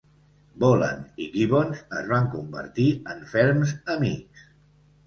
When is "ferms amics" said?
3.37-4.53